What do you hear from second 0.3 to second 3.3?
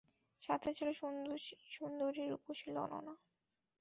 সাথে ছিল সুন্দরী-রূপসী ললনা।